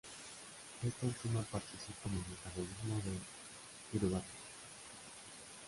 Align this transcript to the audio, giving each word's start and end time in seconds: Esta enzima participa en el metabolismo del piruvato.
Esta 0.81 1.05
enzima 1.05 1.43
participa 1.43 2.09
en 2.09 2.13
el 2.13 2.23
metabolismo 2.27 2.95
del 3.05 3.21
piruvato. 3.91 4.25